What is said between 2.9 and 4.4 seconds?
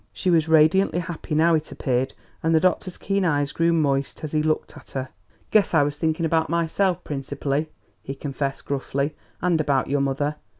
keen eyes grew moist as